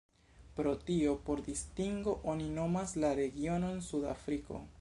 [0.59, 4.69] Pro tio por distingo oni nomas la regionon "Suda Afriko".